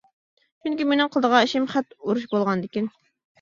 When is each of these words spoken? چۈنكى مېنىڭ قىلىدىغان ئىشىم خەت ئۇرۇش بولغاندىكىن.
چۈنكى 0.61 0.87
مېنىڭ 0.91 1.11
قىلىدىغان 1.15 1.45
ئىشىم 1.49 1.67
خەت 1.75 1.93
ئۇرۇش 1.99 2.27
بولغاندىكىن. 2.33 2.91